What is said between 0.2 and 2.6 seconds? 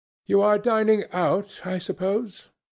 You are dining out, I suppose?